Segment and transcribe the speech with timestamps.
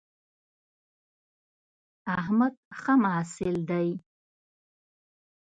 [2.19, 3.87] احمد ښه محصل دی